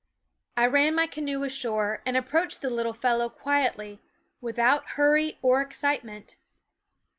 [0.57, 4.01] I ran my canoe ashore and approached the little fellow quietly,
[4.41, 6.37] without hurry or ex citement.